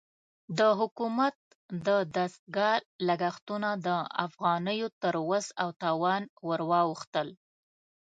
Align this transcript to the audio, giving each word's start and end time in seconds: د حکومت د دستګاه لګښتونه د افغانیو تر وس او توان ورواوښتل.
د 0.57 0.59
حکومت 0.79 1.35
د 1.87 1.87
دستګاه 2.15 2.83
لګښتونه 3.07 3.69
د 3.87 3.87
افغانیو 4.25 4.87
تر 5.01 5.15
وس 5.29 5.47
او 5.61 5.69
توان 5.83 6.23
ورواوښتل. 6.47 7.27